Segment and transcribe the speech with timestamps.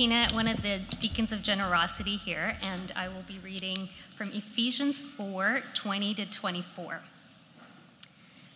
[0.00, 5.02] Tina, one of the deacons of generosity here, and I will be reading from Ephesians
[5.02, 7.02] 4 20 to 24.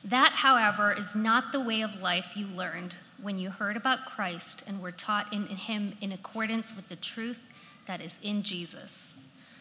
[0.04, 4.64] That, however, is not the way of life you learned when you heard about Christ
[4.66, 7.50] and were taught in him in accordance with the truth
[7.84, 9.18] that is in Jesus.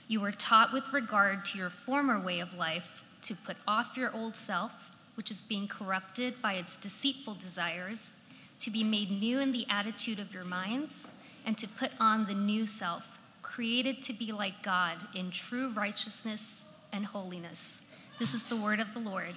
[0.08, 4.16] You were taught with regard to your former way of life to put off your
[4.16, 8.16] old self, which is being corrupted by its deceitful desires,
[8.60, 11.12] to be made new in the attitude of your minds,
[11.46, 16.66] and to put on the new self, created to be like God in true righteousness
[16.92, 17.82] and holiness.
[18.20, 19.36] This is the word of the Lord.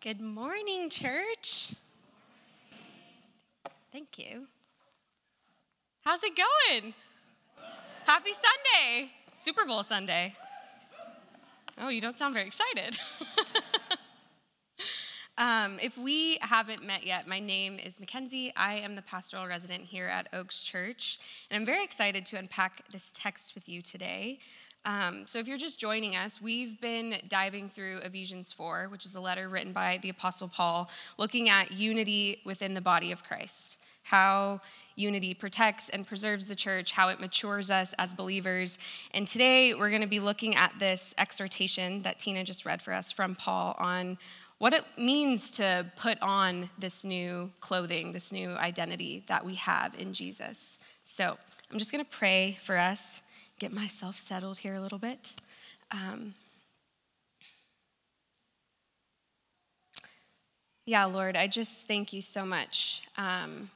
[0.00, 1.74] Good morning, church.
[3.92, 4.46] Thank you.
[6.02, 6.94] How's it going?
[8.06, 10.34] Happy Sunday, Super Bowl Sunday.
[11.80, 12.96] Oh, you don't sound very excited.
[15.38, 18.52] um, if we haven't met yet, my name is Mackenzie.
[18.56, 22.82] I am the pastoral resident here at Oaks Church, and I'm very excited to unpack
[22.90, 24.40] this text with you today.
[24.84, 29.14] Um, so, if you're just joining us, we've been diving through Ephesians 4, which is
[29.14, 33.78] a letter written by the Apostle Paul, looking at unity within the body of Christ,
[34.02, 34.60] how
[34.96, 38.78] unity protects and preserves the church, how it matures us as believers.
[39.12, 42.92] And today, we're going to be looking at this exhortation that Tina just read for
[42.92, 44.18] us from Paul on
[44.58, 49.94] what it means to put on this new clothing, this new identity that we have
[49.98, 50.78] in Jesus.
[51.04, 51.38] So,
[51.70, 53.20] I'm just going to pray for us
[53.58, 55.34] get myself settled here a little bit.
[55.90, 56.34] Um,
[60.86, 63.70] yeah, Lord, I just thank you so much um,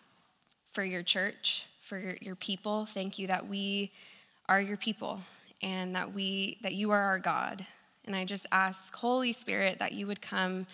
[0.72, 2.86] for your church, for your, your people.
[2.86, 3.90] Thank you that we
[4.48, 5.20] are your people
[5.62, 7.64] and that we that you are our God.
[8.06, 10.66] And I just ask, Holy Spirit, that you would come,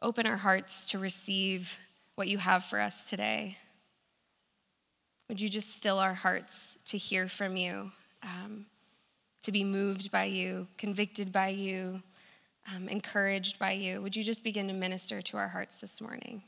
[0.00, 1.78] open our hearts to receive
[2.14, 3.56] what you have for us today.
[5.28, 7.90] Would you just still our hearts to hear from you?
[8.22, 8.66] um,
[9.42, 12.02] to be moved by you, convicted by you,
[12.74, 14.02] um, encouraged by you.
[14.02, 16.42] Would you just begin to minister to our hearts this morning?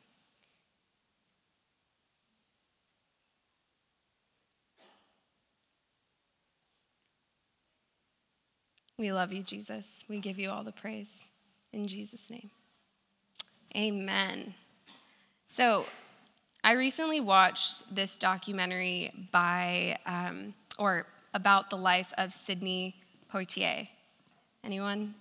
[9.01, 10.05] We love you, Jesus.
[10.11, 11.31] We give you all the praise.
[11.73, 12.51] In Jesus' name.
[13.75, 14.53] Amen.
[15.47, 15.87] So,
[16.63, 22.95] I recently watched this documentary by, um, or about the life of Sidney
[23.33, 23.89] Poitier?
[24.63, 25.15] Anyone?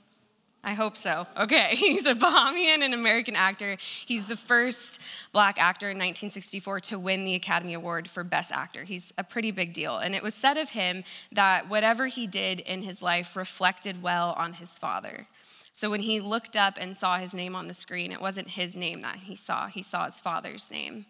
[0.63, 1.25] I hope so.
[1.37, 3.77] Okay, he's a Bahamian and American actor.
[4.05, 8.83] He's the first black actor in 1964 to win the Academy Award for Best Actor.
[8.83, 9.97] He's a pretty big deal.
[9.97, 14.33] And it was said of him that whatever he did in his life reflected well
[14.37, 15.27] on his father.
[15.71, 18.75] So when he looked up and saw his name on the screen, it wasn't his
[18.75, 21.05] name that he saw, he saw his father's name.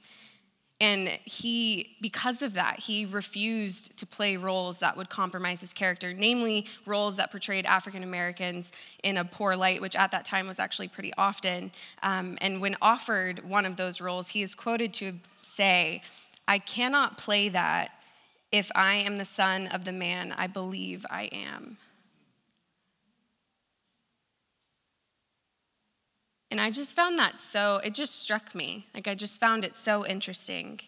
[0.81, 6.13] And he, because of that, he refused to play roles that would compromise his character,
[6.13, 8.71] namely roles that portrayed African Americans
[9.03, 11.71] in a poor light, which at that time was actually pretty often.
[12.01, 16.01] Um, and when offered one of those roles, he is quoted to say,
[16.47, 17.91] I cannot play that
[18.51, 21.77] if I am the son of the man I believe I am.
[26.51, 28.87] And I just found that so, it just struck me.
[28.93, 30.79] Like, I just found it so interesting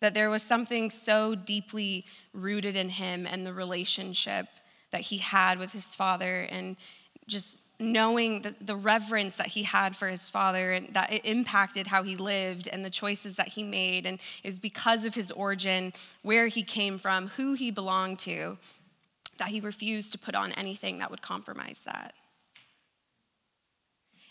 [0.00, 4.46] that there was something so deeply rooted in him and the relationship
[4.90, 6.76] that he had with his father, and
[7.26, 11.86] just knowing the, the reverence that he had for his father, and that it impacted
[11.86, 14.06] how he lived and the choices that he made.
[14.06, 15.92] And it was because of his origin,
[16.22, 18.58] where he came from, who he belonged to,
[19.38, 22.14] that he refused to put on anything that would compromise that.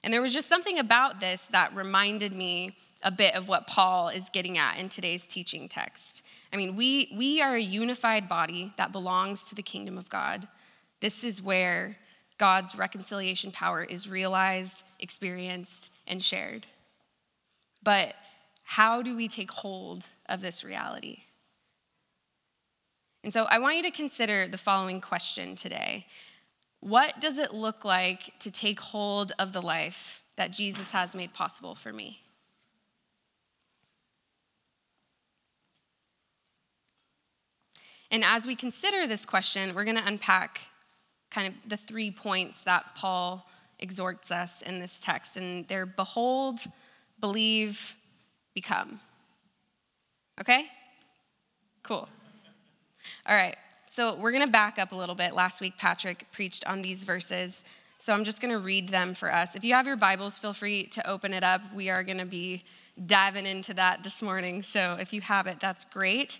[0.03, 4.09] And there was just something about this that reminded me a bit of what Paul
[4.09, 6.21] is getting at in today's teaching text.
[6.51, 10.47] I mean, we, we are a unified body that belongs to the kingdom of God.
[10.99, 11.97] This is where
[12.37, 16.65] God's reconciliation power is realized, experienced, and shared.
[17.83, 18.15] But
[18.63, 21.23] how do we take hold of this reality?
[23.23, 26.05] And so I want you to consider the following question today
[26.83, 31.33] what does it look like to take hold of the life that Jesus has made
[31.33, 32.19] possible for me?
[38.11, 40.59] And as we consider this question, we're going to unpack
[41.31, 43.47] kind of the three points that Paul
[43.79, 45.37] exhorts us in this text.
[45.37, 46.59] And they're behold,
[47.21, 47.95] believe,
[48.53, 48.99] become.
[50.39, 50.65] Okay?
[51.81, 52.09] Cool.
[53.25, 53.55] All right.
[53.95, 55.35] So we're going to back up a little bit.
[55.35, 57.63] Last week, Patrick preached on these verses.
[57.99, 59.53] So I'm just going to read them for us.
[59.53, 61.61] If you have your Bibles, feel free to open it up.
[61.75, 62.63] We are going to be
[63.05, 64.63] diving into that this morning.
[64.63, 66.39] So if you have it, that's great.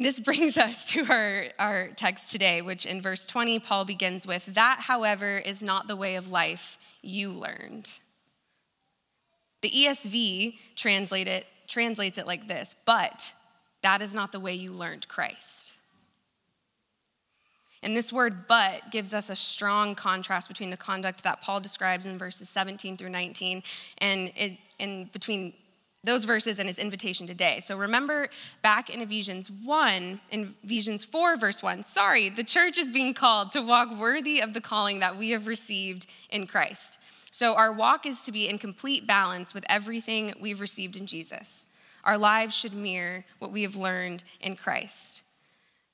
[0.00, 4.46] This brings us to our, our text today, which in verse 20, Paul begins with
[4.46, 7.98] That, however, is not the way of life you learned.
[9.60, 13.32] The ESV translate it, translates it like this But
[13.82, 15.72] that is not the way you learned Christ.
[17.82, 22.06] And this word but gives us a strong contrast between the conduct that Paul describes
[22.06, 23.62] in verses 17 through 19
[23.98, 24.32] and
[24.80, 25.54] in between
[26.08, 27.60] those verses and his invitation today.
[27.60, 28.28] So remember
[28.62, 33.50] back in Ephesians 1, in Ephesians 4, verse 1, sorry, the church is being called
[33.52, 36.98] to walk worthy of the calling that we have received in Christ.
[37.30, 41.66] So our walk is to be in complete balance with everything we've received in Jesus.
[42.04, 45.22] Our lives should mirror what we have learned in Christ.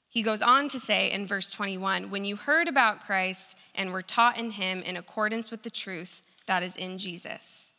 [0.09, 4.01] He goes on to say in verse 21 When you heard about Christ and were
[4.01, 7.74] taught in him in accordance with the truth that is in Jesus.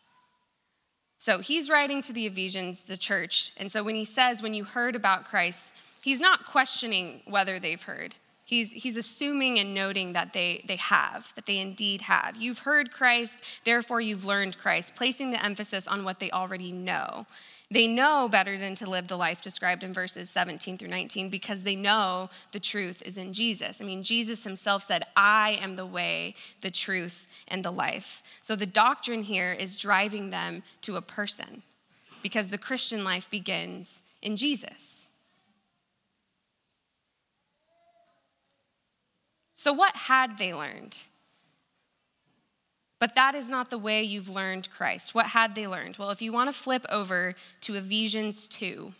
[1.17, 3.53] So he's writing to the Ephesians, the church.
[3.57, 7.81] And so when he says, When you heard about Christ, he's not questioning whether they've
[7.81, 8.15] heard.
[8.45, 12.35] He's, he's assuming and noting that they, they have, that they indeed have.
[12.35, 17.25] You've heard Christ, therefore you've learned Christ, placing the emphasis on what they already know.
[17.71, 21.63] They know better than to live the life described in verses 17 through 19 because
[21.63, 23.81] they know the truth is in Jesus.
[23.81, 28.21] I mean, Jesus himself said, I am the way, the truth, and the life.
[28.39, 31.63] So the doctrine here is driving them to a person
[32.21, 35.07] because the Christian life begins in Jesus.
[39.55, 40.97] So, what had they learned?
[42.99, 45.13] But that is not the way you've learned Christ.
[45.13, 45.97] What had they learned?
[45.97, 48.93] Well, if you want to flip over to Ephesians 2,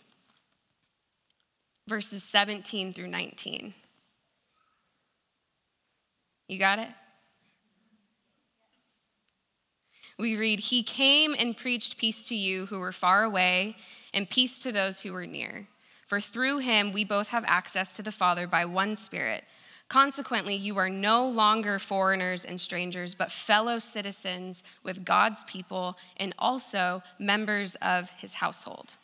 [1.88, 3.72] verses 17 through 19.
[6.48, 6.88] You got it?
[10.18, 13.76] We read, He came and preached peace to you who were far away,
[14.14, 15.68] and peace to those who were near.
[16.06, 19.44] For through him we both have access to the Father by one Spirit.
[19.88, 26.34] Consequently, you are no longer foreigners and strangers, but fellow citizens with God's people and
[26.38, 28.94] also members of his household.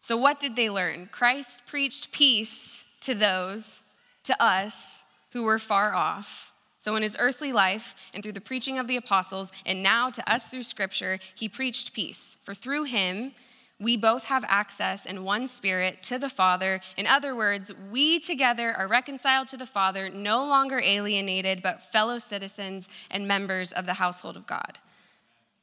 [0.00, 1.08] So, what did they learn?
[1.12, 3.82] Christ preached peace to those,
[4.24, 6.52] to us, who were far off.
[6.80, 10.32] So, in his earthly life and through the preaching of the apostles, and now to
[10.32, 12.36] us through scripture, he preached peace.
[12.42, 13.32] For through him,
[13.80, 16.80] we both have access in one spirit to the Father.
[16.96, 22.18] In other words, we together are reconciled to the Father, no longer alienated, but fellow
[22.18, 24.78] citizens and members of the household of God.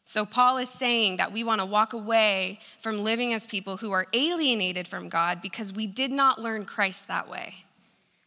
[0.07, 3.91] So, Paul is saying that we want to walk away from living as people who
[3.91, 7.64] are alienated from God because we did not learn Christ that way.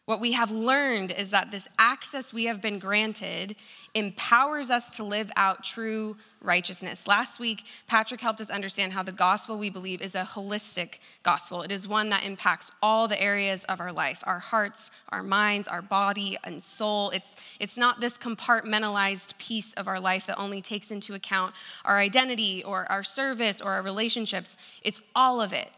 [0.09, 3.55] What we have learned is that this access we have been granted
[3.93, 7.07] empowers us to live out true righteousness.
[7.07, 11.61] Last week, Patrick helped us understand how the gospel we believe is a holistic gospel.
[11.61, 15.67] It is one that impacts all the areas of our life our hearts, our minds,
[15.67, 17.11] our body, and soul.
[17.11, 21.53] It's, it's not this compartmentalized piece of our life that only takes into account
[21.85, 24.57] our identity or our service or our relationships.
[24.81, 25.69] It's all of it,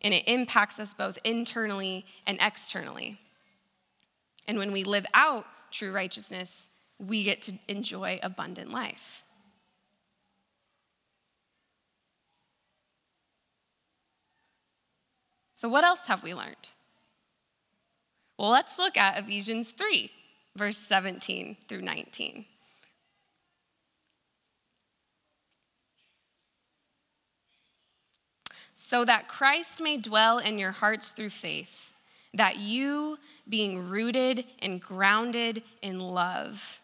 [0.00, 3.18] and it impacts us both internally and externally.
[4.46, 6.68] And when we live out true righteousness,
[6.98, 9.24] we get to enjoy abundant life.
[15.54, 16.70] So, what else have we learned?
[18.38, 20.10] Well, let's look at Ephesians 3,
[20.56, 22.46] verse 17 through 19.
[28.74, 31.89] So that Christ may dwell in your hearts through faith
[32.34, 33.18] that you,
[33.48, 36.80] being rooted and grounded in love,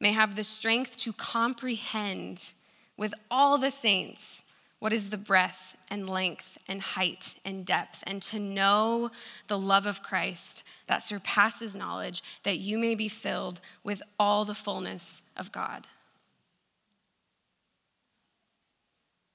[0.00, 2.52] may have the strength to comprehend
[2.96, 4.44] with all the saints
[4.78, 9.10] what is the breadth and length and height and depth, and to know
[9.46, 14.54] the love of Christ that surpasses knowledge, that you may be filled with all the
[14.54, 15.86] fullness of God.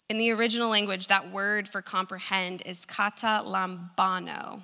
[0.09, 4.63] In the original language, that word for comprehend is kata lambano.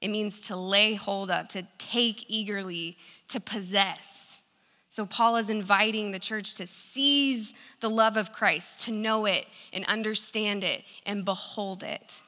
[0.00, 2.98] It means to lay hold of, to take eagerly,
[3.28, 4.42] to possess.
[4.88, 9.46] So, Paul is inviting the church to seize the love of Christ, to know it
[9.72, 12.22] and understand it and behold it.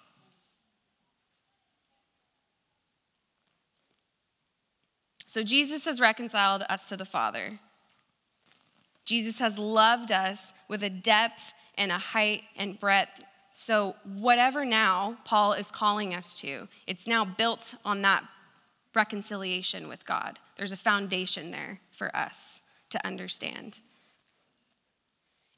[5.27, 7.61] So, Jesus has reconciled us to the Father.
[9.05, 13.23] Jesus has loved us with a depth and a height and breadth.
[13.61, 18.23] So, whatever now Paul is calling us to, it's now built on that
[18.95, 20.39] reconciliation with God.
[20.55, 23.81] There's a foundation there for us to understand.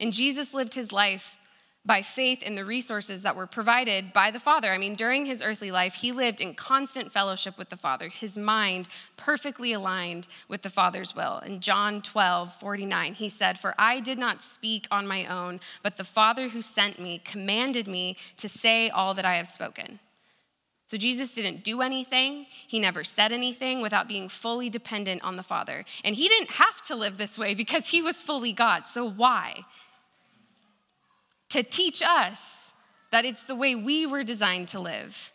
[0.00, 1.37] And Jesus lived his life
[1.84, 4.70] by faith in the resources that were provided by the Father.
[4.70, 8.37] I mean, during his earthly life, he lived in constant fellowship with the Father, his
[8.37, 11.38] mind perfectly aligned with the Father's will.
[11.38, 15.96] In John 12, 49, he said, For I did not speak on my own, but
[15.96, 20.00] the Father who sent me commanded me to say all that I have spoken.
[20.84, 25.42] So Jesus didn't do anything, he never said anything without being fully dependent on the
[25.42, 25.84] Father.
[26.04, 28.88] And he didn't have to live this way because he was fully God.
[28.88, 29.64] So why?
[31.50, 32.75] To teach us
[33.11, 35.33] that it's the way we were designed to live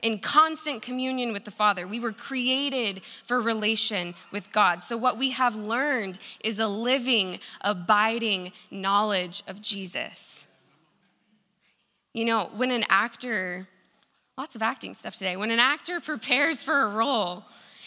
[0.00, 1.86] in constant communion with the Father.
[1.86, 4.82] We were created for relation with God.
[4.82, 10.46] So, what we have learned is a living, abiding knowledge of Jesus.
[12.12, 13.68] You know, when an actor,
[14.36, 17.44] lots of acting stuff today, when an actor prepares for a role,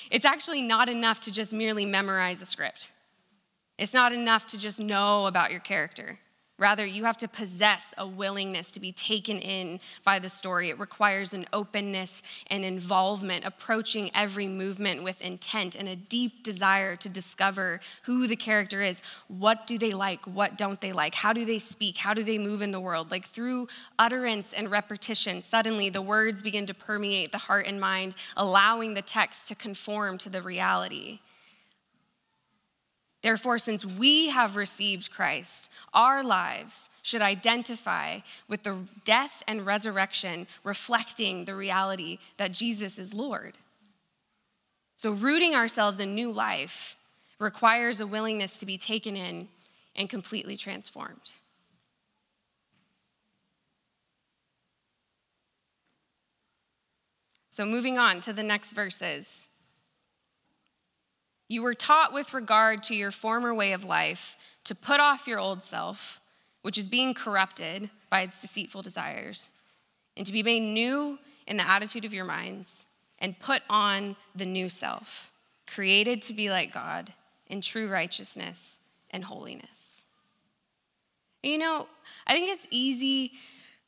[0.09, 2.91] it's actually not enough to just merely memorize a script.
[3.77, 6.19] It's not enough to just know about your character.
[6.61, 10.69] Rather, you have to possess a willingness to be taken in by the story.
[10.69, 16.95] It requires an openness and involvement, approaching every movement with intent and a deep desire
[16.97, 19.01] to discover who the character is.
[19.27, 20.23] What do they like?
[20.27, 21.15] What don't they like?
[21.15, 21.97] How do they speak?
[21.97, 23.09] How do they move in the world?
[23.09, 28.13] Like through utterance and repetition, suddenly the words begin to permeate the heart and mind,
[28.37, 31.21] allowing the text to conform to the reality.
[33.21, 40.47] Therefore, since we have received Christ, our lives should identify with the death and resurrection,
[40.63, 43.57] reflecting the reality that Jesus is Lord.
[44.95, 46.95] So, rooting ourselves in new life
[47.39, 49.49] requires a willingness to be taken in
[49.95, 51.33] and completely transformed.
[57.49, 59.47] So, moving on to the next verses.
[61.51, 65.37] You were taught with regard to your former way of life to put off your
[65.37, 66.21] old self,
[66.61, 69.49] which is being corrupted by its deceitful desires,
[70.15, 72.85] and to be made new in the attitude of your minds,
[73.19, 75.33] and put on the new self,
[75.67, 77.11] created to be like God
[77.47, 78.79] in true righteousness
[79.09, 80.05] and holiness.
[81.43, 81.85] You know,
[82.27, 83.33] I think it's easy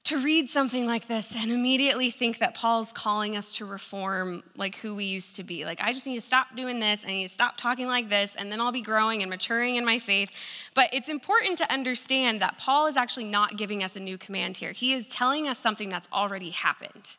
[0.05, 4.75] to read something like this and immediately think that Paul's calling us to reform like
[4.75, 5.63] who we used to be.
[5.63, 8.35] Like, I just need to stop doing this, I need to stop talking like this,
[8.35, 10.29] and then I'll be growing and maturing in my faith.
[10.73, 14.57] But it's important to understand that Paul is actually not giving us a new command
[14.57, 14.73] here.
[14.73, 17.15] He is telling us something that's already happened.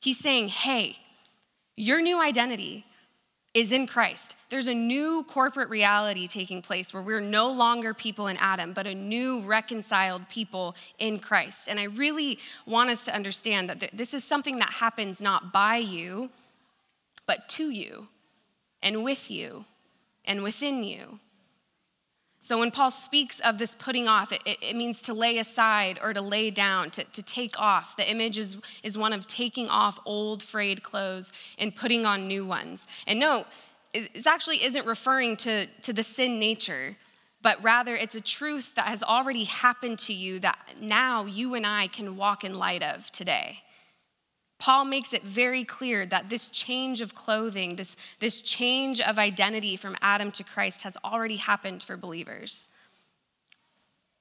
[0.00, 0.98] He's saying, hey,
[1.76, 2.86] your new identity
[3.56, 4.36] is in Christ.
[4.50, 8.86] There's a new corporate reality taking place where we're no longer people in Adam, but
[8.86, 11.66] a new reconciled people in Christ.
[11.66, 15.78] And I really want us to understand that this is something that happens not by
[15.78, 16.28] you,
[17.24, 18.08] but to you,
[18.82, 19.64] and with you,
[20.26, 21.18] and within you.
[22.46, 26.14] So when Paul speaks of this putting off, it, it, means to lay aside or
[26.14, 27.96] to lay down, to, to take off.
[27.96, 32.46] The image is, is one of taking off old frayed clothes and putting on new
[32.46, 32.86] ones.
[33.08, 33.46] And no,
[33.92, 36.96] it actually isn't referring to, to the sin nature,
[37.42, 41.66] but rather it's a truth that has already happened to you that now you and
[41.66, 43.64] I can walk in light of today.
[44.58, 49.76] Paul makes it very clear that this change of clothing, this, this change of identity
[49.76, 52.68] from Adam to Christ has already happened for believers.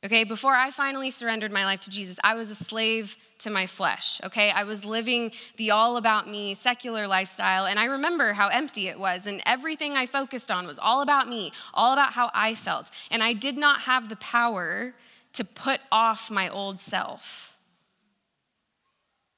[0.05, 3.65] Okay, before I finally surrendered my life to Jesus, I was a slave to my
[3.65, 4.21] flesh.
[4.23, 8.87] Okay, I was living the all about me secular lifestyle, and I remember how empty
[8.87, 12.53] it was, and everything I focused on was all about me, all about how I
[12.53, 12.91] felt.
[13.09, 14.93] And I did not have the power
[15.33, 17.54] to put off my old self.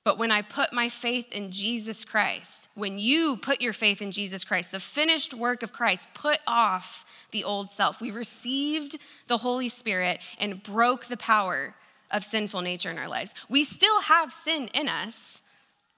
[0.07, 4.11] But when I put my faith in Jesus Christ, when you put your faith in
[4.11, 7.99] Jesus Christ, the finished work of Christ put off the old self.
[7.99, 11.75] We received the Holy Spirit and broke the power
[12.09, 13.33] of sinful nature in our lives.
[13.49, 15.41] We still have sin in us,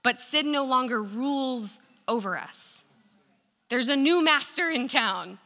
[0.02, 2.84] but sin no longer rules over us.
[3.68, 5.38] There's a new master in town.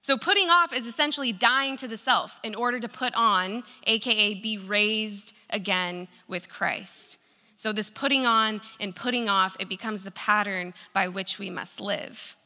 [0.00, 4.34] So, putting off is essentially dying to the self in order to put on, AKA
[4.34, 7.18] be raised again with Christ.
[7.56, 11.80] So, this putting on and putting off, it becomes the pattern by which we must
[11.80, 12.36] live.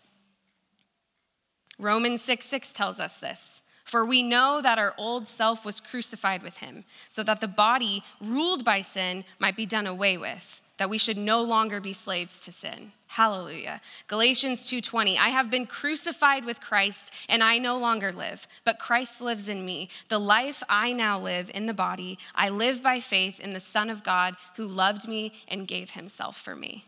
[1.79, 3.63] Romans 6 6 tells us this.
[3.85, 8.05] For we know that our old self was crucified with him, so that the body
[8.21, 12.41] ruled by sin might be done away with that we should no longer be slaves
[12.41, 12.91] to sin.
[13.07, 13.83] Hallelujah.
[14.07, 19.21] Galatians 2:20 I have been crucified with Christ and I no longer live, but Christ
[19.21, 19.91] lives in me.
[20.09, 23.91] The life I now live in the body, I live by faith in the Son
[23.91, 26.87] of God who loved me and gave himself for me.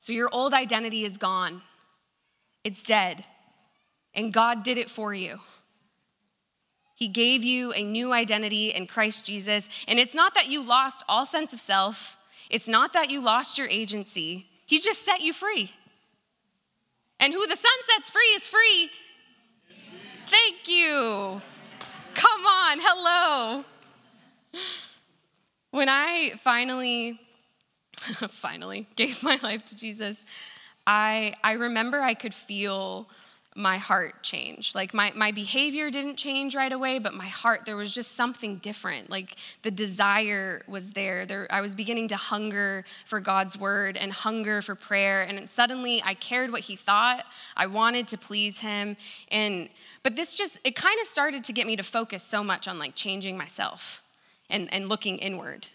[0.00, 1.62] So your old identity is gone.
[2.64, 3.24] It's dead.
[4.12, 5.38] And God did it for you.
[6.96, 9.68] He gave you a new identity in Christ Jesus.
[9.86, 12.17] And it's not that you lost all sense of self,
[12.50, 15.72] it's not that you lost your agency, He just set you free.
[17.20, 18.90] And who the Son sets free is free.
[20.28, 21.40] Thank you.
[22.14, 23.64] Come on, hello.
[25.70, 27.20] When I finally,
[28.28, 30.24] finally gave my life to Jesus,
[30.86, 33.08] I, I remember I could feel
[33.58, 34.76] my heart changed.
[34.76, 38.58] Like my, my behavior didn't change right away, but my heart, there was just something
[38.58, 39.10] different.
[39.10, 41.26] Like the desire was there.
[41.26, 41.48] there.
[41.50, 45.22] I was beginning to hunger for God's word and hunger for prayer.
[45.22, 47.24] And suddenly I cared what he thought.
[47.56, 48.96] I wanted to please him.
[49.32, 49.68] And
[50.04, 52.78] but this just, it kind of started to get me to focus so much on
[52.78, 54.02] like changing myself
[54.48, 55.66] and, and looking inward.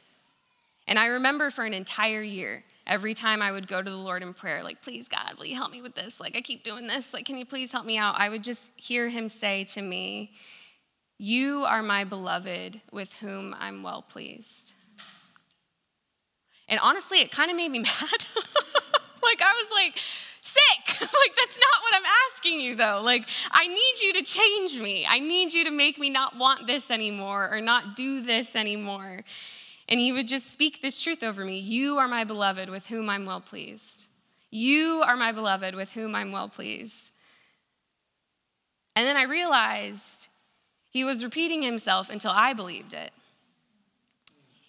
[0.87, 4.23] And I remember for an entire year, every time I would go to the Lord
[4.23, 6.19] in prayer, like, please, God, will you help me with this?
[6.19, 7.13] Like, I keep doing this.
[7.13, 8.15] Like, can you please help me out?
[8.17, 10.33] I would just hear him say to me,
[11.17, 14.73] You are my beloved with whom I'm well pleased.
[16.67, 17.89] And honestly, it kind of made me mad.
[19.23, 19.99] like, I was like,
[20.41, 20.87] sick.
[21.01, 23.01] like, that's not what I'm asking you, though.
[23.03, 25.05] Like, I need you to change me.
[25.07, 29.23] I need you to make me not want this anymore or not do this anymore.
[29.93, 33.11] And he would just speak this truth over me You are my beloved with whom
[33.11, 34.07] I'm well pleased.
[34.49, 37.11] You are my beloved with whom I'm well pleased.
[38.95, 40.29] And then I realized
[40.89, 43.11] he was repeating himself until I believed it.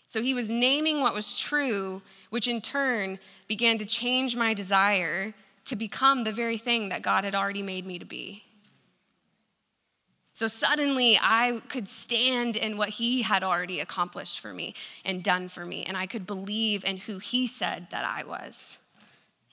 [0.07, 5.33] So he was naming what was true, which in turn began to change my desire
[5.65, 8.44] to become the very thing that God had already made me to be.
[10.35, 15.49] So suddenly I could stand in what he had already accomplished for me and done
[15.49, 18.81] for me, and I could believe in who he said that I was.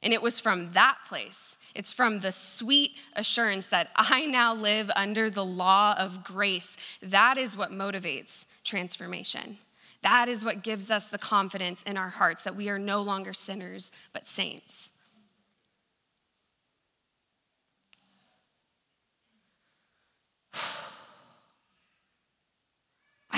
[0.02, 4.90] And it was from that place, it's from the sweet assurance that I now live
[4.96, 6.78] under the law of grace.
[7.04, 9.60] That is what motivates transformation.
[10.02, 13.34] That is what gives us the confidence in our hearts that we are no longer
[13.34, 14.90] sinners, but saints.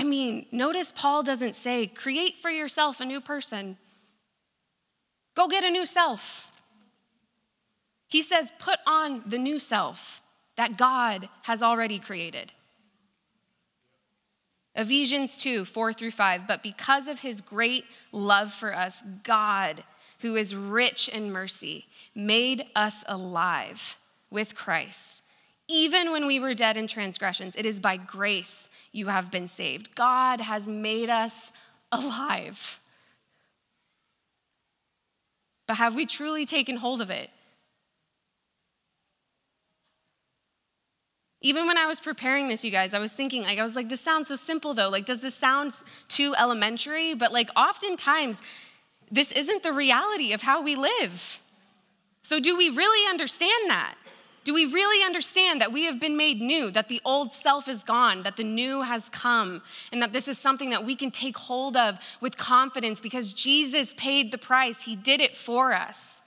[0.03, 3.77] I mean, notice Paul doesn't say, create for yourself a new person.
[5.33, 6.51] Go get a new self.
[8.09, 10.21] He says, put on the new self
[10.57, 12.51] that God has already created.
[14.75, 16.47] Ephesians 2 4 through 5.
[16.49, 19.85] But because of his great love for us, God,
[20.19, 23.97] who is rich in mercy, made us alive
[24.29, 25.22] with Christ
[25.73, 29.95] even when we were dead in transgressions, it is by grace you have been saved.
[29.95, 31.51] God has made us
[31.91, 32.79] alive.
[35.67, 37.31] But have we truly taken hold of it?
[41.41, 43.89] Even when I was preparing this, you guys, I was thinking, like, I was like,
[43.89, 44.89] this sounds so simple though.
[44.89, 45.73] Like, does this sound
[46.07, 47.15] too elementary?
[47.15, 48.41] But, like, oftentimes,
[49.11, 51.41] this isn't the reality of how we live.
[52.21, 53.95] So, do we really understand that?
[54.43, 57.83] Do we really understand that we have been made new, that the old self is
[57.83, 61.37] gone, that the new has come, and that this is something that we can take
[61.37, 64.83] hold of with confidence because Jesus paid the price?
[64.83, 66.23] He did it for us.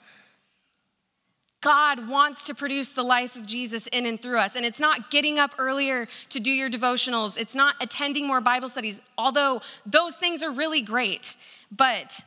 [1.61, 4.57] God wants to produce the life of Jesus in and through us.
[4.57, 8.69] And it's not getting up earlier to do your devotionals, it's not attending more Bible
[8.69, 11.37] studies, although those things are really great.
[11.71, 12.25] But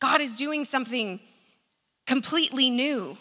[0.00, 1.20] God is doing something
[2.06, 3.16] completely new.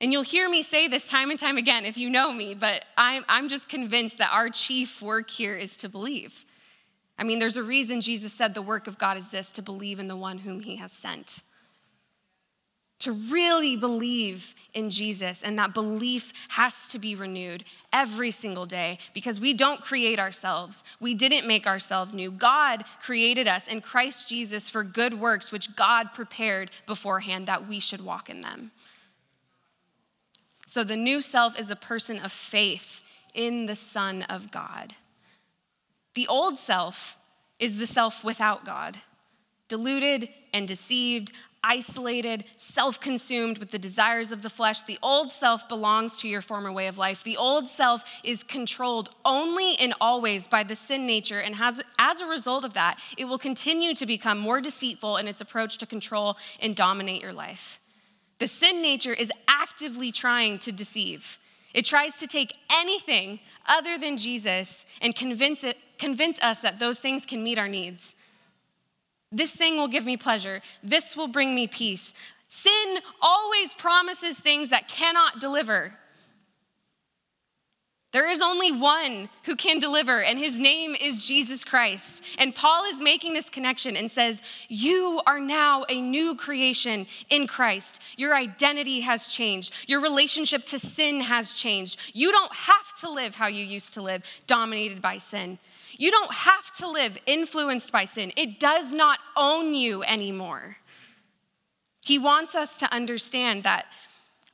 [0.00, 2.86] And you'll hear me say this time and time again if you know me, but
[2.96, 6.46] I'm, I'm just convinced that our chief work here is to believe.
[7.18, 9.98] I mean, there's a reason Jesus said the work of God is this to believe
[10.00, 11.42] in the one whom he has sent.
[13.00, 18.98] to really believe in Jesus, and that belief has to be renewed every single day
[19.14, 20.84] because we don't create ourselves.
[21.00, 22.30] We didn't make ourselves new.
[22.30, 27.80] God created us in Christ Jesus for good works, which God prepared beforehand that we
[27.80, 28.70] should walk in them.
[30.70, 33.02] So the new self is a person of faith
[33.34, 34.94] in the Son of God.
[36.14, 37.18] The old self
[37.58, 38.96] is the self without God,
[39.66, 41.32] deluded and deceived,
[41.64, 44.84] isolated, self consumed with the desires of the flesh.
[44.84, 47.24] The old self belongs to your former way of life.
[47.24, 52.20] The old self is controlled only and always by the sin nature, and has, as
[52.20, 55.86] a result of that, it will continue to become more deceitful in its approach to
[55.86, 57.80] control and dominate your life.
[58.40, 61.38] The sin nature is actively trying to deceive.
[61.72, 66.98] It tries to take anything other than Jesus and convince, it, convince us that those
[66.98, 68.16] things can meet our needs.
[69.30, 70.62] This thing will give me pleasure.
[70.82, 72.12] This will bring me peace.
[72.48, 75.92] Sin always promises things that cannot deliver.
[78.12, 82.24] There is only one who can deliver, and his name is Jesus Christ.
[82.38, 87.46] And Paul is making this connection and says, You are now a new creation in
[87.46, 88.00] Christ.
[88.16, 89.72] Your identity has changed.
[89.86, 92.00] Your relationship to sin has changed.
[92.12, 95.60] You don't have to live how you used to live, dominated by sin.
[95.96, 100.78] You don't have to live influenced by sin, it does not own you anymore.
[102.02, 103.86] He wants us to understand that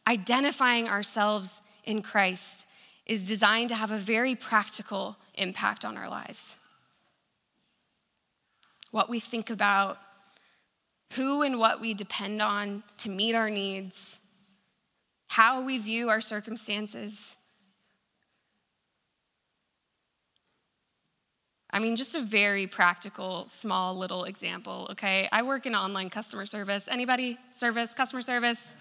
[0.06, 2.65] identifying ourselves in Christ
[3.06, 6.58] is designed to have a very practical impact on our lives.
[8.90, 9.98] What we think about,
[11.12, 14.20] who and what we depend on to meet our needs,
[15.28, 17.36] how we view our circumstances.
[21.70, 25.28] I mean, just a very practical, small little example, okay?
[25.30, 26.88] I work in online customer service.
[26.90, 27.38] Anybody?
[27.50, 28.76] Service, customer service?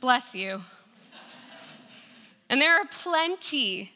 [0.00, 0.62] Bless you.
[2.52, 3.90] And there are plenty,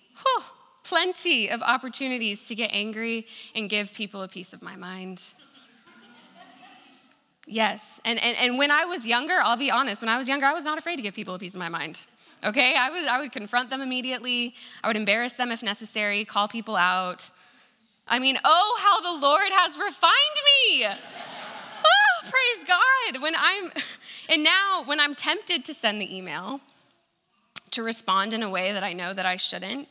[0.83, 5.23] plenty of opportunities to get angry and give people a piece of my mind.
[7.47, 10.47] Yes, and, and, and when I was younger, I'll be honest, when I was younger,
[10.47, 12.01] I was not afraid to give people a piece of my mind.
[12.43, 16.49] Okay, I, was, I would confront them immediately, I would embarrass them if necessary, call
[16.49, 17.31] people out.
[18.09, 20.39] I mean, oh, how the Lord has refined
[20.71, 20.87] me.
[20.87, 23.23] oh, praise God.
[23.23, 23.71] When I'm,
[24.31, 26.63] and now when I'm tempted to send the email,
[27.77, 29.87] to respond in a way that I know that I shouldn't,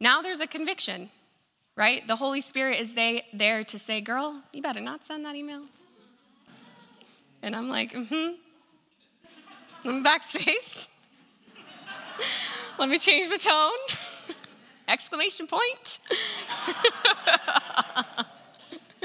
[0.00, 1.08] now there's a conviction,
[1.74, 2.06] right?
[2.06, 5.62] The Holy Spirit is they, there to say, girl, you better not send that email.
[7.42, 8.32] And I'm like, mm hmm.
[9.82, 10.88] Let me backspace.
[12.78, 13.72] Let me change the tone.
[14.88, 16.00] Exclamation point.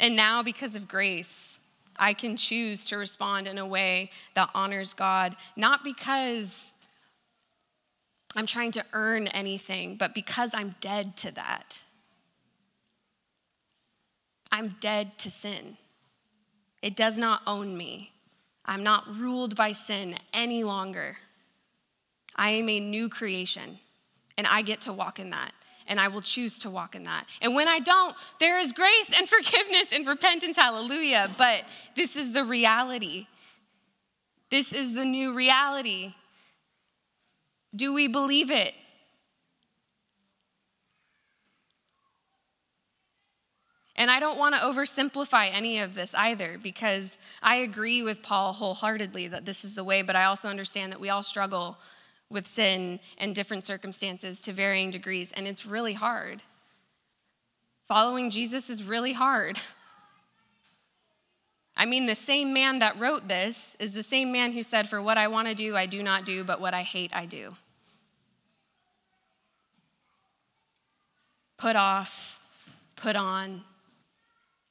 [0.00, 1.55] and now, because of grace,
[1.98, 6.72] I can choose to respond in a way that honors God, not because
[8.34, 11.82] I'm trying to earn anything, but because I'm dead to that.
[14.52, 15.76] I'm dead to sin.
[16.82, 18.12] It does not own me.
[18.64, 21.16] I'm not ruled by sin any longer.
[22.36, 23.78] I am a new creation,
[24.36, 25.52] and I get to walk in that
[25.88, 27.26] and I will choose to walk in that.
[27.40, 31.30] And when I don't, there is grace and forgiveness and repentance, hallelujah.
[31.36, 33.26] But this is the reality.
[34.50, 36.14] This is the new reality.
[37.74, 38.74] Do we believe it?
[43.98, 48.52] And I don't want to oversimplify any of this either because I agree with Paul
[48.52, 51.78] wholeheartedly that this is the way, but I also understand that we all struggle
[52.30, 56.42] with sin and different circumstances to varying degrees, and it's really hard.
[57.86, 59.58] Following Jesus is really hard.
[61.76, 65.02] I mean, the same man that wrote this is the same man who said, For
[65.02, 67.54] what I want to do, I do not do, but what I hate, I do.
[71.58, 72.40] Put off,
[72.96, 73.62] put on.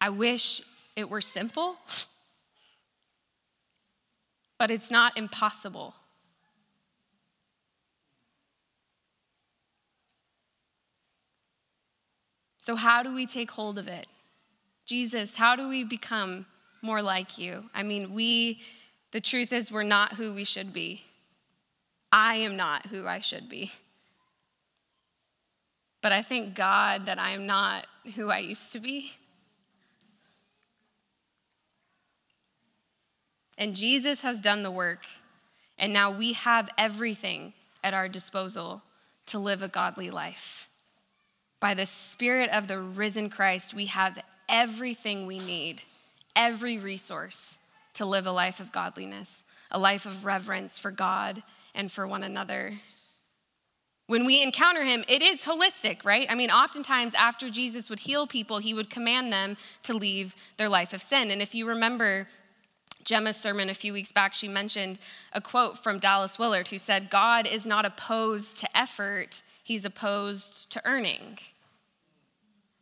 [0.02, 0.62] I wish
[0.96, 1.78] it were simple,
[4.58, 5.94] but it's not impossible.
[12.66, 14.08] So, how do we take hold of it?
[14.88, 16.48] Jesus, how do we become
[16.82, 17.70] more like you?
[17.76, 18.60] I mean, we,
[19.12, 21.04] the truth is, we're not who we should be.
[22.12, 23.72] I am not who I should be.
[26.02, 29.14] But I thank God that I am not who I used to be.
[33.60, 35.06] And Jesus has done the work,
[35.78, 38.82] and now we have everything at our disposal
[39.28, 40.68] to live a godly life.
[41.66, 45.82] By the Spirit of the risen Christ, we have everything we need,
[46.36, 47.58] every resource,
[47.96, 51.42] to live a life of godliness, a life of reverence for God
[51.74, 52.82] and for one another.
[54.06, 56.28] When we encounter him, it is holistic, right?
[56.30, 60.70] I mean, oftentimes after Jesus would heal people, he would command them to leave their
[60.70, 61.32] life of sin.
[61.32, 62.28] And if you remember
[63.06, 65.00] Gemma's sermon a few weeks back, she mentioned
[65.34, 70.70] a quote from Dallas Willard who said, God is not opposed to effort, he's opposed
[70.70, 71.40] to earning.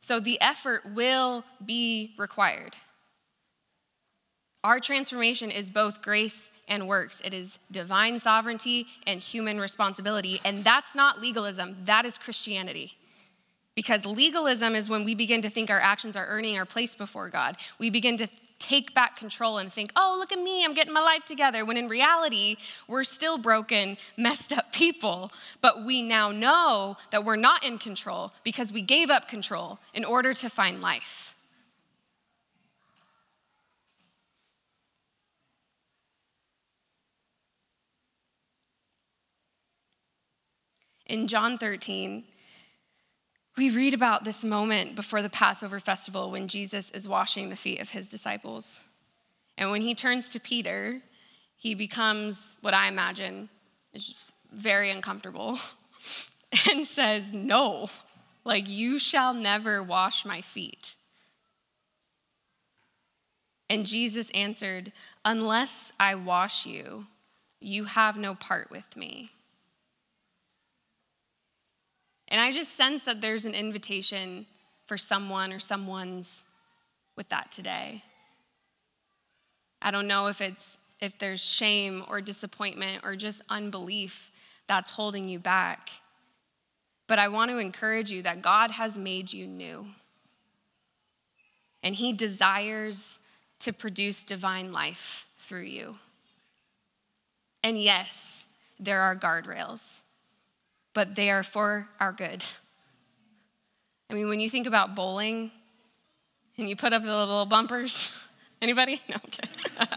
[0.03, 2.75] So the effort will be required.
[4.61, 7.21] Our transformation is both grace and works.
[7.23, 10.41] It is divine sovereignty and human responsibility.
[10.43, 12.97] And that's not legalism, that is Christianity.
[13.75, 17.29] Because legalism is when we begin to think our actions are earning our place before
[17.29, 17.55] God.
[17.79, 18.27] We begin to
[18.63, 21.65] take back control and think, oh, look at me, I'm getting my life together.
[21.65, 22.55] When in reality,
[22.87, 25.31] we're still broken, messed up people.
[25.59, 30.05] But we now know that we're not in control because we gave up control in
[30.05, 31.35] order to find life.
[41.05, 42.23] In John 13,
[43.55, 47.79] we read about this moment before the Passover festival when Jesus is washing the feet
[47.79, 48.81] of his disciples.
[49.57, 51.01] And when he turns to Peter,
[51.55, 53.49] he becomes what I imagine
[53.93, 55.59] is just very uncomfortable
[56.71, 57.89] and says, No,
[58.43, 60.95] like you shall never wash my feet.
[63.69, 64.91] And Jesus answered,
[65.23, 67.05] Unless I wash you,
[67.59, 69.29] you have no part with me.
[72.33, 74.47] And I just sense that there's an invitation
[74.87, 76.47] for someone or someone's
[77.15, 78.03] with that today.
[79.83, 84.31] I don't know if it's if there's shame or disappointment or just unbelief
[84.65, 85.89] that's holding you back.
[87.05, 89.85] But I want to encourage you that God has made you new.
[91.83, 93.19] And he desires
[93.59, 95.97] to produce divine life through you.
[97.61, 98.47] And yes,
[98.79, 100.01] there are guardrails
[100.93, 102.43] but they are for our good.
[104.09, 105.51] I mean, when you think about bowling
[106.57, 108.11] and you put up the little bumpers,
[108.61, 109.01] anybody?
[109.09, 109.15] No,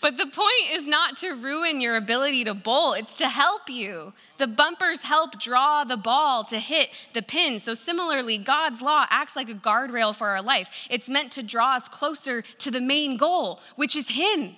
[0.00, 4.12] but the point is not to ruin your ability to bowl, it's to help you.
[4.38, 7.58] The bumpers help draw the ball to hit the pin.
[7.58, 10.86] So, similarly, God's law acts like a guardrail for our life.
[10.90, 14.56] It's meant to draw us closer to the main goal, which is Him.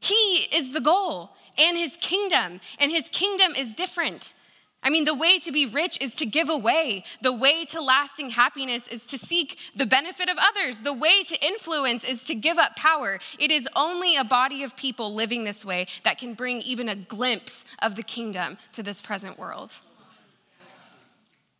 [0.00, 1.30] He is the goal
[1.60, 4.34] and his kingdom, and his kingdom is different.
[4.82, 7.04] I mean, the way to be rich is to give away.
[7.20, 10.80] The way to lasting happiness is to seek the benefit of others.
[10.80, 13.20] The way to influence is to give up power.
[13.38, 16.96] It is only a body of people living this way that can bring even a
[16.96, 19.72] glimpse of the kingdom to this present world.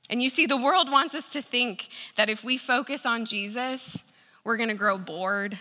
[0.08, 4.04] And you see, the world wants us to think that if we focus on Jesus,
[4.44, 5.58] we're gonna grow bored,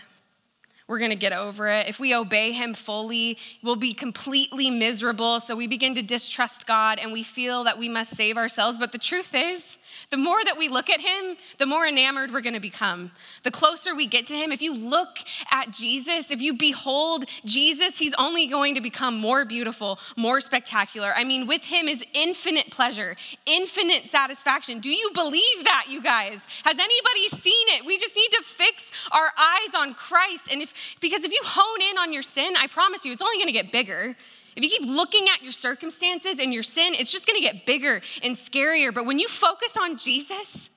[0.90, 1.86] we're going to get over it.
[1.88, 5.38] If we obey him fully, we'll be completely miserable.
[5.38, 8.76] So we begin to distrust God and we feel that we must save ourselves.
[8.76, 9.78] But the truth is,
[10.10, 13.12] the more that we look at him, the more enamored we're going to become.
[13.44, 15.18] The closer we get to him, if you look
[15.52, 21.12] at Jesus, if you behold Jesus, he's only going to become more beautiful, more spectacular.
[21.14, 23.14] I mean, with him is infinite pleasure,
[23.46, 24.80] infinite satisfaction.
[24.80, 26.44] Do you believe that, you guys?
[26.64, 27.86] Has anybody seen it?
[27.86, 30.50] We just need to fix our eyes on Christ.
[30.50, 33.36] And if because if you hone in on your sin, I promise you, it's only
[33.36, 34.16] going to get bigger.
[34.56, 37.66] If you keep looking at your circumstances and your sin, it's just going to get
[37.66, 38.92] bigger and scarier.
[38.92, 40.70] But when you focus on Jesus,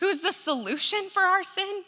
[0.00, 1.84] who's the solution for our sin,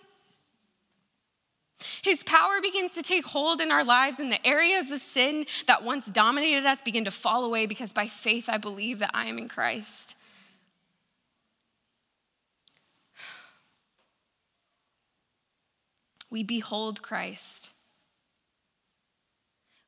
[2.03, 5.83] his power begins to take hold in our lives, and the areas of sin that
[5.83, 9.39] once dominated us begin to fall away because by faith I believe that I am
[9.39, 10.17] in Christ.
[16.31, 17.73] We behold Christ.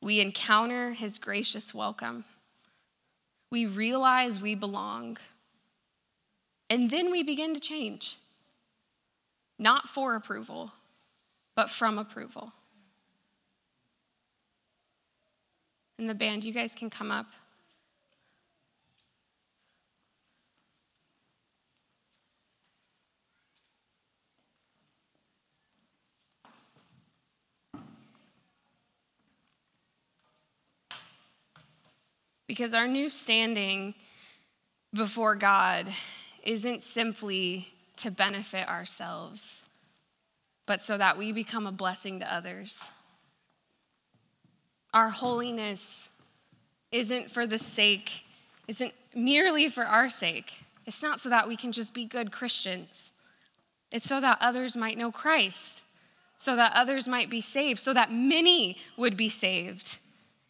[0.01, 2.25] We encounter his gracious welcome.
[3.51, 5.19] We realize we belong.
[6.69, 8.19] And then we begin to change,
[9.59, 10.73] not for approval,
[11.55, 12.53] but from approval.
[15.99, 17.27] And the band, you guys can come up.
[32.53, 33.95] Because our new standing
[34.93, 35.89] before God
[36.45, 39.65] isn't simply to benefit ourselves,
[40.67, 42.91] but so that we become a blessing to others.
[44.93, 46.11] Our holiness
[46.91, 48.27] isn't for the sake,
[48.69, 50.53] isn't merely for our sake.
[50.85, 53.15] It's not so that we can just be good Christians.
[53.91, 55.87] It's so that others might know Christ
[56.37, 59.99] so that others might be saved, so that many would be saved.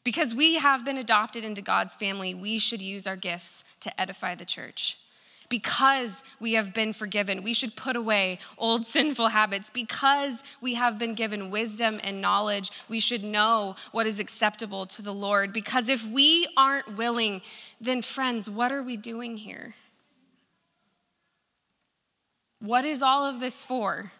[0.05, 4.35] Because we have been adopted into God's family, we should use our gifts to edify
[4.35, 4.99] the church.
[5.49, 9.71] Because we have been forgiven, we should put away old sinful habits.
[9.71, 15.03] Because we have been given wisdom and knowledge, we should know what is acceptable to
[15.03, 15.53] the Lord.
[15.53, 17.43] Because if we aren't willing,
[17.81, 19.75] then, friends, what are we doing here?
[22.61, 24.13] What is all of this for?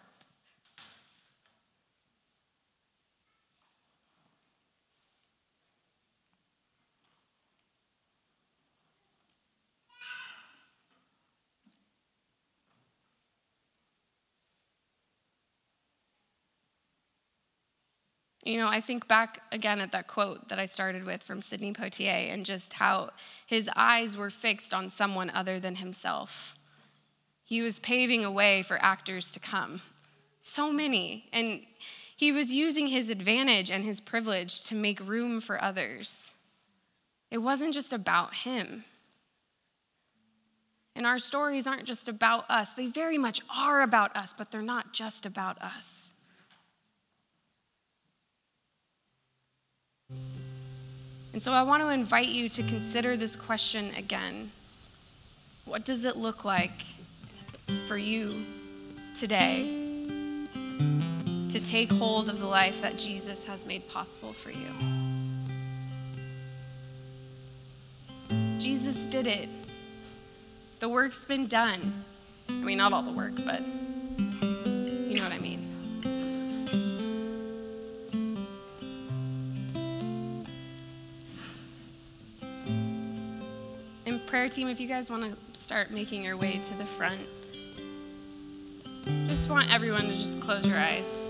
[18.43, 21.71] You know, I think back again at that quote that I started with from Sidney
[21.71, 23.11] Poitier and just how
[23.45, 26.57] his eyes were fixed on someone other than himself.
[27.45, 29.81] He was paving a way for actors to come,
[30.41, 31.29] so many.
[31.31, 31.61] And
[32.17, 36.33] he was using his advantage and his privilege to make room for others.
[37.31, 38.83] It wasn't just about him.
[40.95, 44.61] And our stories aren't just about us, they very much are about us, but they're
[44.61, 46.12] not just about us.
[51.33, 54.51] And so I want to invite you to consider this question again.
[55.65, 56.83] What does it look like
[57.87, 58.45] for you
[59.15, 59.63] today
[61.49, 64.69] to take hold of the life that Jesus has made possible for you?
[68.59, 69.49] Jesus did it.
[70.79, 72.03] The work's been done.
[72.47, 73.61] I mean, not all the work, but
[84.43, 87.21] prayer team, if you guys want to start making your way to the front,
[89.29, 91.23] just want everyone to just close your eyes.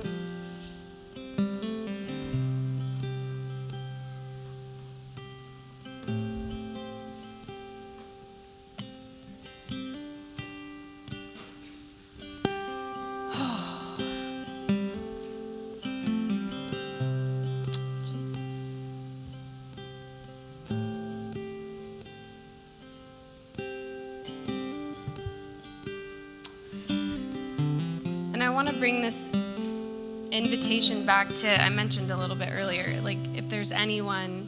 [30.53, 34.47] Invitation back to, I mentioned a little bit earlier, like if there's anyone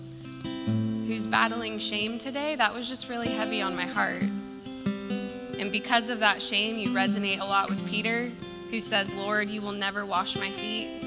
[1.08, 4.22] who's battling shame today, that was just really heavy on my heart.
[4.22, 8.32] And because of that shame, you resonate a lot with Peter,
[8.70, 11.02] who says, Lord, you will never wash my feet.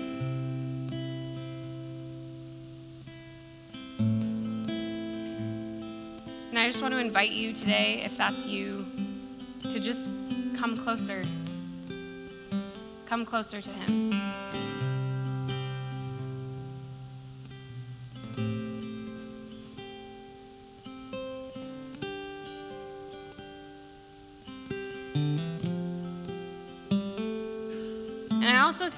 [6.49, 8.85] And I just want to invite you today, if that's you,
[9.71, 10.11] to just
[10.57, 11.23] come closer
[13.09, 14.13] Come closer to Him.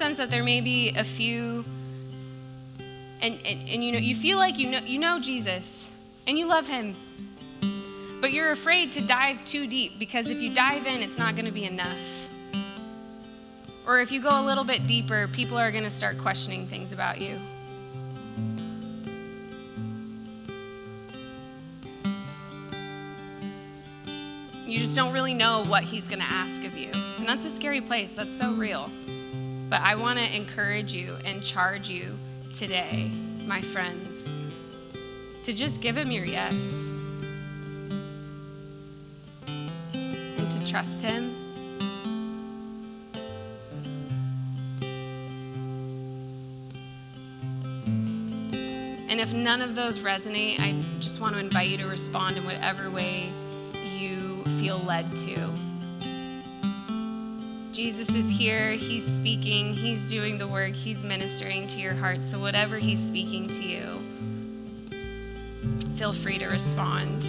[0.01, 1.63] Sense that there may be a few,
[3.21, 5.91] and, and, and you know, you feel like you know, you know Jesus
[6.25, 6.95] and you love Him,
[8.19, 11.45] but you're afraid to dive too deep because if you dive in, it's not going
[11.45, 12.27] to be enough.
[13.85, 16.91] Or if you go a little bit deeper, people are going to start questioning things
[16.91, 17.39] about you.
[24.65, 26.89] You just don't really know what he's going to ask of you.
[27.19, 28.13] And that's a scary place.
[28.13, 28.89] That's so real.
[29.71, 32.19] But I want to encourage you and charge you
[32.53, 33.09] today,
[33.45, 34.29] my friends,
[35.43, 36.89] to just give him your yes
[39.47, 41.33] and to trust him
[49.07, 52.45] And if none of those resonate, I just want to invite you to respond in
[52.45, 53.31] whatever way
[53.97, 55.70] you feel led to.
[57.71, 62.21] Jesus is here, He's speaking, He's doing the work, He's ministering to your heart.
[62.23, 64.01] So, whatever He's speaking to you,
[65.95, 67.23] feel free to respond.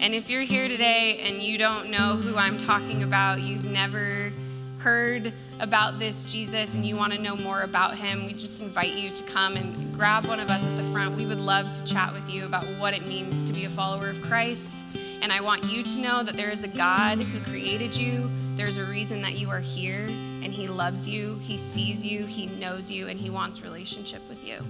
[0.00, 4.32] And if you're here today and you don't know who I'm talking about, you've never
[4.78, 8.94] heard about this Jesus and you want to know more about him, we just invite
[8.94, 11.14] you to come and grab one of us at the front.
[11.14, 14.08] We would love to chat with you about what it means to be a follower
[14.08, 14.84] of Christ.
[15.22, 18.30] And I want you to know that there is a God who created you.
[18.56, 22.46] There's a reason that you are here, and He loves you, He sees you, He
[22.46, 24.64] knows you, and He wants relationship with you.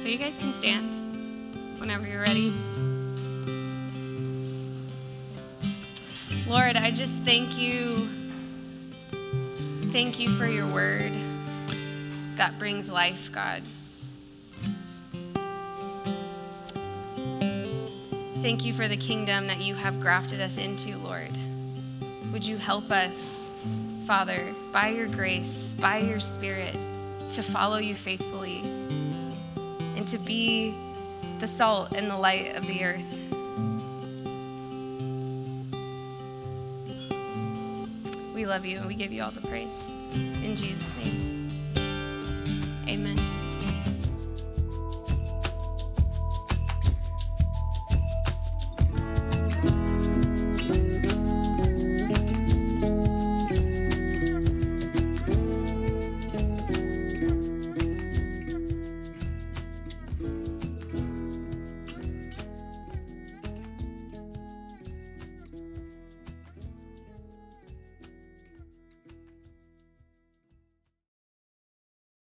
[0.00, 0.94] So you guys can stand
[1.80, 2.52] whenever you're ready.
[6.48, 8.08] Lord, I just thank you.
[9.90, 11.12] Thank you for your word
[12.36, 13.62] that brings life, God.
[18.42, 21.30] Thank you for the kingdom that you have grafted us into, Lord.
[22.32, 23.52] Would you help us,
[24.04, 26.76] Father, by your grace, by your spirit,
[27.30, 28.62] to follow you faithfully
[29.94, 30.74] and to be
[31.38, 33.30] the salt and the light of the earth.
[38.34, 39.92] We love you and we give you all the praise.
[40.42, 41.48] In Jesus' name,
[42.88, 43.41] amen.